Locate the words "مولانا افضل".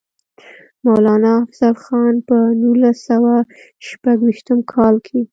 0.85-1.73